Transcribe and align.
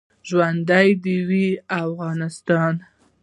ژوندی 0.27 0.89
دې 1.03 1.17
وي 1.27 1.47
افغانستان. 1.83 2.73